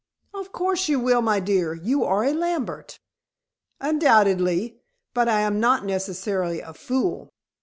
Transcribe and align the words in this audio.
"Of 0.33 0.51
course 0.51 0.89
you 0.89 0.99
will, 0.99 1.21
my 1.21 1.39
dear. 1.39 1.75
You 1.75 2.03
are 2.05 2.23
a 2.23 2.33
Lambert." 2.33 2.97
"Undoubtedly; 3.79 4.81
but 5.13 5.29
I 5.29 5.41
am 5.41 5.59
not 5.59 5.85
necessarily 5.85 6.59
a 6.59 6.73
fool." 6.73 7.29